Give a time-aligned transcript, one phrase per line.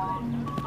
[0.00, 0.59] Bye.